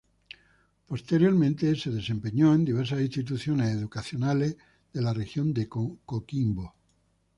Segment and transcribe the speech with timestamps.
[0.87, 4.57] Posteriormente se desempeñó en diversas instituciones educacionales
[4.91, 6.73] de la Región de Coquimbo.